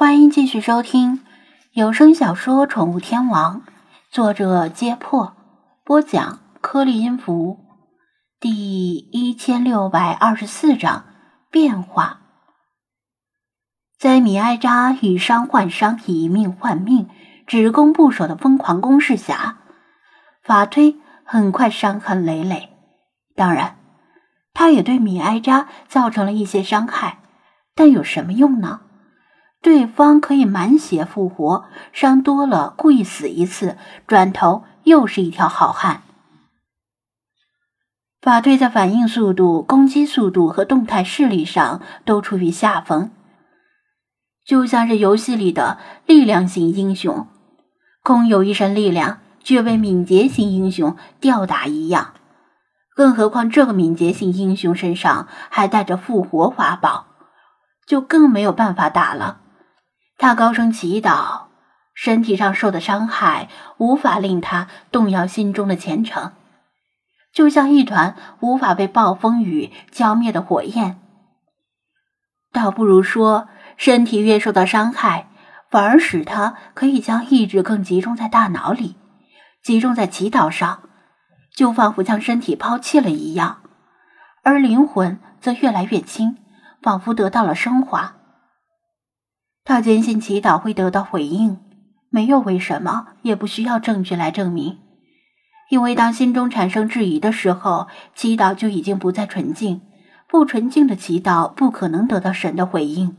[0.00, 1.20] 欢迎继续收听
[1.72, 3.60] 有声小说《宠物天王》，
[4.10, 5.36] 作者：揭破，
[5.84, 7.58] 播讲：颗粒音符，
[8.40, 11.04] 第一千六百二十四章
[11.50, 12.22] 变化。
[13.98, 17.10] 在米埃扎以伤换伤、以命换命、
[17.46, 19.58] 只攻不守的疯狂攻势下，
[20.42, 20.96] 法推
[21.26, 22.70] 很快伤痕累累。
[23.34, 23.76] 当然，
[24.54, 27.18] 他也对米埃扎造成了一些伤害，
[27.74, 28.80] 但有什么用呢？
[29.62, 36.02] 对方可以满血复活，伤多了故意死一次，转头又是一条好汉。
[38.22, 43.10] 法队在反应速度、攻击速度和动态视力上都处于下风，
[44.44, 47.26] 就像是游戏里的力量型英雄，
[48.02, 52.14] 空有一身力量却被敏捷型英雄吊打一样。
[52.94, 57.06] 更何况这个敏捷型英雄身上还带着复活法宝，
[57.86, 59.40] 就更没有办法打了。
[60.22, 61.44] 他高声祈祷，
[61.94, 66.32] 身体上受的伤害无法令他动摇心中的虔诚，
[67.32, 71.00] 就像一团无法被暴风雨浇灭的火焰。
[72.52, 75.30] 倒不如说，身体越受到伤害，
[75.70, 78.96] 反而使他可以将意志更集中在大脑里，
[79.62, 80.82] 集中在祈祷上，
[81.56, 83.62] 就仿佛将身体抛弃了一样，
[84.42, 86.36] 而灵魂则越来越轻，
[86.82, 88.16] 仿佛得到了升华。
[89.64, 91.58] 他坚信祈祷会得到回应，
[92.08, 94.78] 没有为什么，也不需要证据来证明，
[95.68, 99.82] 因为当心中产生质疑的时候，祈祷就已经不再纯净，
[100.26, 103.16] 不纯净的祈祷不可能得到神的回应。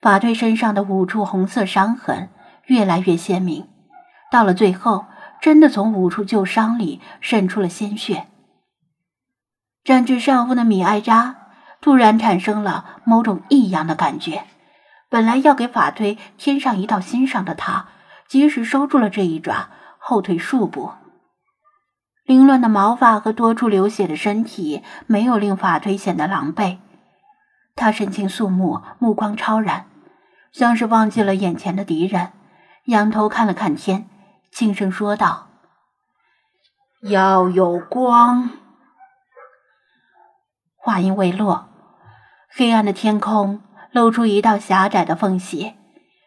[0.00, 2.28] 法队身上的五处红色伤痕
[2.66, 3.66] 越来越鲜明，
[4.30, 5.06] 到了最后，
[5.40, 8.26] 真的从五处旧伤里渗出了鲜血。
[9.84, 11.36] 占据上风的米艾扎
[11.80, 14.44] 突然产生了某种异样的感觉。
[15.08, 17.88] 本来要给法推添上一道新伤的他，
[18.26, 20.92] 及时收住了这一爪，后退数步。
[22.24, 26.76] 凌乱的毛发和多处流血的身体没有令法推显得狼狈，
[27.74, 29.86] 他神情肃穆，目光超然，
[30.52, 32.32] 像是忘记了眼前的敌人，
[32.84, 34.10] 仰头看了看天，
[34.52, 35.48] 轻声说道
[37.00, 38.50] ：“要有光。”
[40.76, 41.68] 话音未落，
[42.50, 43.62] 黑暗的天空。
[43.90, 45.74] 露出一道狭窄的缝隙，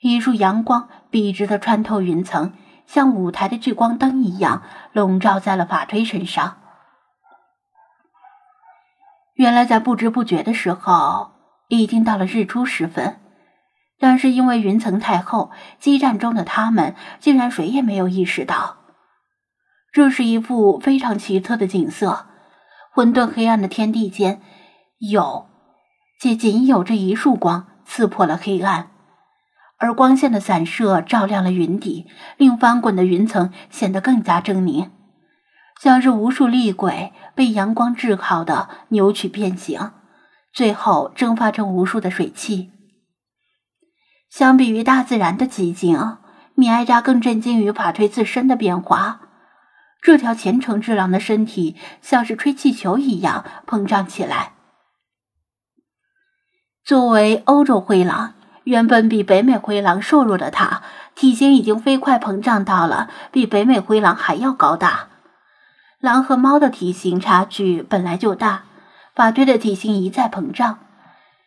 [0.00, 2.52] 一束阳光笔直的穿透云层，
[2.86, 6.58] 像舞台的聚光灯一样笼罩在了法推身上。
[9.34, 11.32] 原来在不知不觉的时候，
[11.68, 13.20] 已经到了日出时分，
[13.98, 18.76] 但是因为云层太厚，激战中的他们竟然谁也没有意识到。
[19.90, 22.26] 这是一幅非常奇特的景色，
[22.92, 24.40] 混沌黑暗的天地间，
[24.98, 25.46] 有。
[26.24, 28.88] 且仅有这一束光刺破了黑暗，
[29.76, 32.06] 而光线的散射照亮了云底，
[32.38, 34.88] 令翻滚的云层显得更加狰狞，
[35.82, 39.90] 像是无数厉鬼被阳光炙烤的扭曲变形，
[40.50, 42.70] 最后蒸发成无数的水汽。
[44.30, 46.16] 相比于大自然的寂静，
[46.54, 49.20] 米埃扎更震惊于法推自身的变化。
[50.00, 54.53] 这条虔诚之狼的身体像是吹气球一样膨胀起来。
[56.84, 58.34] 作为欧洲灰狼，
[58.64, 60.82] 原本比北美灰狼瘦弱的它，
[61.14, 65.08] 体型已经飞快膨胀到了比北美灰狼还要高大。
[65.98, 68.64] 狼和猫的体型差距本来就大，
[69.14, 70.80] 法推的体型一再膨胀，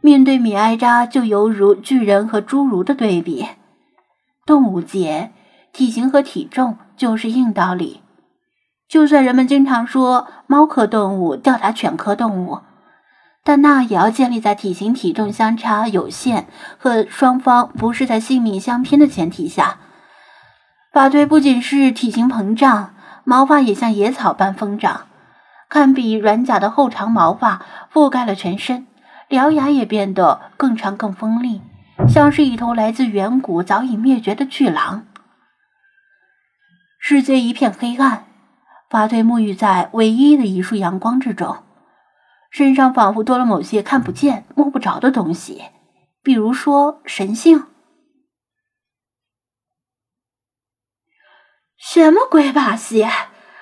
[0.00, 3.46] 面对米埃扎就犹如巨人和侏儒的对比。
[4.46, 5.32] 动物界，
[5.74, 8.00] 体型和体重就是硬道理，
[8.88, 12.60] 就算人们经常说猫科动物吊打犬科动物。
[13.44, 19.78] 但那也要建立在体型体重相差有限和双方不是在性命相拼的前提下。
[20.92, 22.94] 法推不仅是体型膨胀，
[23.24, 25.06] 毛发也像野草般疯长，
[25.68, 28.86] 堪比软甲的厚长毛发覆盖了全身，
[29.28, 31.62] 獠牙也变得更长更锋利，
[32.08, 35.06] 像是一头来自远古早已灭绝的巨狼。
[36.98, 38.24] 世界一片黑暗，
[38.90, 41.58] 法推沐浴在唯一的一束阳光之中。
[42.50, 45.64] 身上仿佛多了某些看不见、摸不着的东西，
[46.22, 47.66] 比如说神性。
[51.76, 53.06] 什么鬼把戏？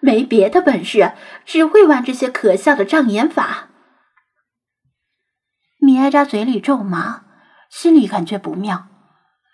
[0.00, 1.12] 没别的本事，
[1.44, 3.68] 只会玩这些可笑的障眼法。
[5.78, 7.24] 米埃扎嘴里咒骂，
[7.68, 8.86] 心里感觉不妙。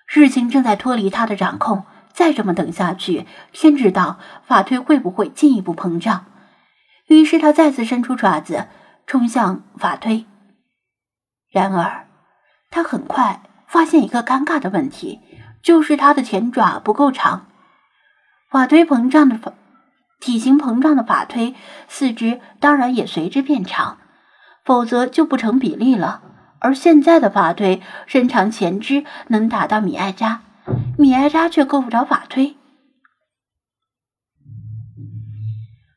[0.07, 6.27] 事情正在脱离他的掌控，再这么等下去，天知道法推会不会进一步膨胀。
[7.09, 8.69] 于是他再次伸出爪子。
[9.07, 10.27] 冲向法推，
[11.51, 12.09] 然而
[12.71, 15.21] 他很快发现一个尴尬的问题，
[15.63, 17.47] 就是他的前爪不够长。
[18.51, 19.53] 法推膨胀的法，
[20.19, 21.55] 体型膨胀的法推，
[21.89, 23.99] 四肢当然也随之变长，
[24.65, 26.23] 否则就不成比例了。
[26.59, 30.43] 而现在的法推伸长前肢能打到米艾扎，
[30.99, 32.57] 米艾扎却够不着法推。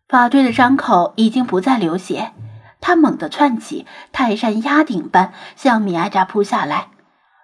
[0.07, 2.33] 法推的伤口已经不再流血，
[2.89, 6.87] 他猛地窜起，泰山压顶般向米埃扎扑下来。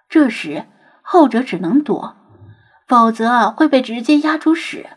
[0.08, 0.66] 这时
[1.02, 2.16] 后者只能躲，
[2.88, 4.88] 否则会被直接压出屎。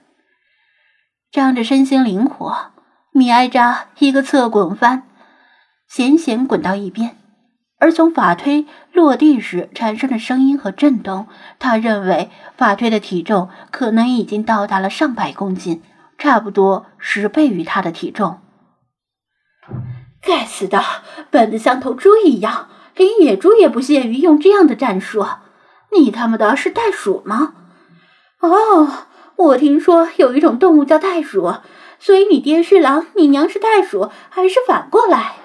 [1.32, 2.72] 仗着身形灵活，
[3.12, 5.04] 米埃扎一个侧滚翻，
[5.88, 7.16] 险险滚到一边。
[7.78, 11.28] 而从法推落地时产生的声音和震动，
[11.60, 15.84] 他认为法推的体重可能已经到达了上百公斤，
[16.18, 18.40] 差不多十倍于他的体重。
[20.22, 20.84] 该死的，
[21.32, 25.26] 笨得像头猪一样，连野猪也不屑于用这样的战术。
[25.92, 27.54] 你他妈的是袋鼠吗？
[28.40, 31.56] 哦，我听说有一种动物叫袋鼠，
[32.00, 35.36] 所以你爹是狼，你娘是袋鼠，还是反过来？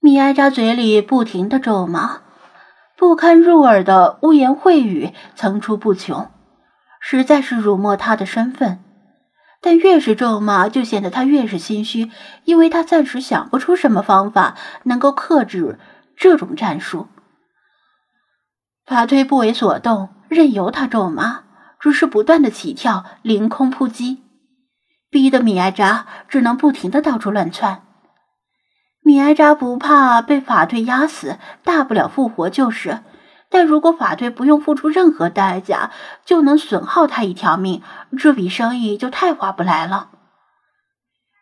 [0.00, 2.22] 米埃扎嘴里不停的咒骂，
[2.96, 6.30] 不堪入耳的污言秽语层出不穷，
[6.98, 8.82] 实在是辱没他的身份。
[9.64, 12.10] 但越是咒骂，就显得他越是心虚，
[12.44, 15.78] 因为他暂时想不出什么方法能够克制
[16.16, 17.06] 这种战术。
[18.84, 21.44] 法推不为所动，任由他咒骂，
[21.78, 24.24] 只是不断的起跳、凌空扑击，
[25.08, 27.82] 逼得米埃扎只能不停的到处乱窜。
[29.04, 32.98] 米埃扎不怕被法队压死，大不了复活就是。
[33.52, 35.90] 但如果法队不用付出任何代价
[36.24, 37.82] 就能损耗他一条命，
[38.18, 40.08] 这笔生意就太划不来了。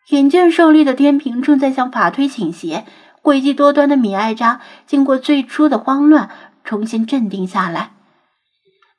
[0.09, 2.85] 眼见胜利的天平正在向法推倾斜，
[3.23, 6.29] 诡计多端的米艾扎经过最初的慌乱，
[6.65, 7.91] 重新镇定下来。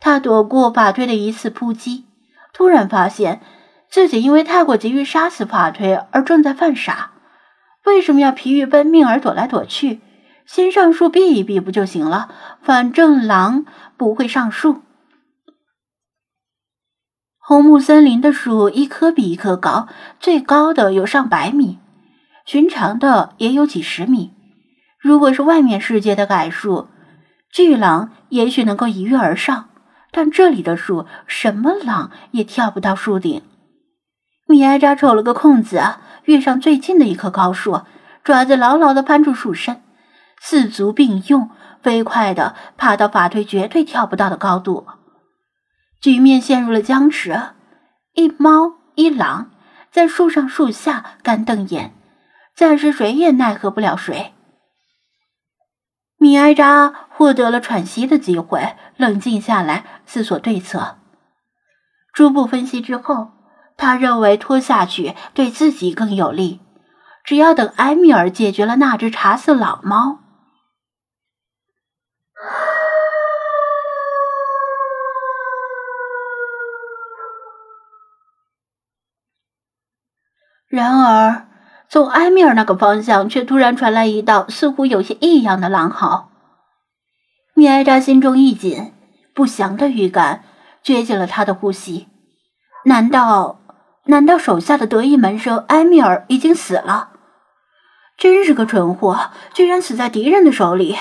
[0.00, 2.06] 他躲过法推的一次扑击，
[2.54, 3.42] 突然发现
[3.90, 7.10] 自己因为太过急于杀死法推而正在犯傻。
[7.84, 10.00] 为什么要疲于奔命而躲来躲去？
[10.46, 12.28] 先上树避一避不就行了？
[12.62, 13.64] 反正狼
[13.96, 14.82] 不会上树。
[17.38, 19.88] 红木森林的树一棵比一棵高，
[20.20, 21.78] 最高的有上百米，
[22.46, 24.32] 寻常的也有几十米。
[25.00, 26.88] 如果是外面世界的柏树，
[27.50, 29.70] 巨狼也许能够一跃而上，
[30.12, 33.42] 但这里的树，什么狼也跳不到树顶。
[34.46, 36.00] 米埃扎瞅了个空子啊！
[36.26, 37.80] 跃上最近的一棵高树，
[38.22, 39.81] 爪子牢牢地攀住树身，
[40.44, 41.50] 四足并用，
[41.82, 44.88] 飞快地爬到法推绝对跳不到的高度。
[46.00, 47.40] 局面陷入了僵持，
[48.14, 49.52] 一猫一狼
[49.92, 51.94] 在树上树下干瞪眼，
[52.56, 54.32] 暂时谁也奈何不了谁。
[56.18, 60.96] 米埃扎获得了喘息的机会，冷静下来思索对策，
[62.12, 63.30] 初步分析之后。
[63.74, 66.60] 他认为拖下去对自己更有利，
[67.24, 70.21] 只要等埃米尔解决了那只茶色老猫。
[80.72, 81.48] 然而，
[81.86, 86.30] 从埃米尔那个方向却突然传来一道似乎有些异样的狼嚎。
[87.52, 88.94] 米埃扎心中一紧，
[89.34, 90.44] 不祥的预感
[90.82, 92.08] 撅紧了他的呼吸。
[92.86, 93.58] 难道？
[94.06, 97.10] 难道手下的得意门生埃米尔已经死了？
[98.16, 100.96] 真是个蠢货，居然死在敌人的手里！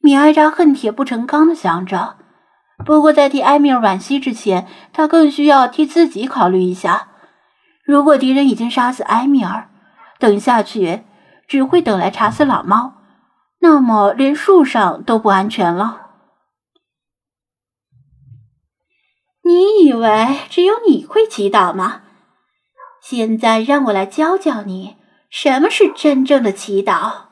[0.00, 2.16] 米埃扎恨铁不成钢的想着。
[2.86, 7.08] 不过，在替埃米尔惋惜之前，他更需要替自己考虑一下。
[7.84, 9.70] 如果敌人已经杀死埃米尔，
[10.18, 11.04] 等下去
[11.48, 12.94] 只会等来查死老猫，
[13.60, 16.08] 那么连树上都不安全了。
[19.42, 22.02] 你以为只有你会祈祷吗？
[23.02, 24.96] 现在让我来教教你
[25.30, 27.30] 什么是真正的祈祷。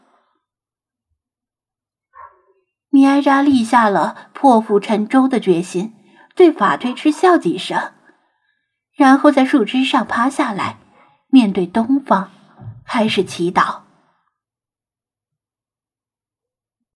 [2.90, 5.94] 米埃扎立下了破釜沉舟的决心，
[6.34, 7.92] 对法推嗤笑几声，
[8.98, 10.76] 然后在树枝上趴下来，
[11.30, 12.26] 面对东方，
[12.84, 13.76] 开始祈祷。